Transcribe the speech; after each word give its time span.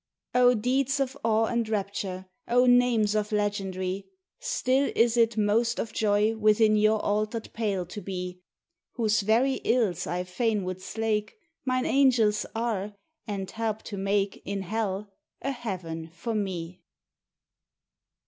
O 0.33 0.55
deeds 0.55 0.99
of 0.99 1.15
awe 1.23 1.45
and 1.45 1.69
rapture! 1.69 2.25
O 2.47 2.65
names 2.65 3.13
of 3.13 3.29
legendry! 3.31 4.07
Still 4.39 4.91
is 4.95 5.15
it 5.15 5.37
most 5.37 5.77
of 5.79 5.93
joy 5.93 6.35
within 6.35 6.75
your 6.75 6.99
altered 7.05 7.53
pale 7.53 7.85
to 7.85 8.01
be, 8.01 8.41
Whose 8.93 9.21
very 9.21 9.61
ills 9.63 10.07
I 10.07 10.23
fain 10.23 10.63
would 10.63 10.81
slake, 10.81 11.35
Mine 11.65 11.85
angels 11.85 12.47
are, 12.55 12.95
and 13.27 13.51
help 13.51 13.83
to 13.83 13.95
make 13.99 14.41
In 14.43 14.63
hell, 14.63 15.13
a 15.39 15.51
heaven 15.51 16.09
for 16.11 16.33
me. 16.33 16.81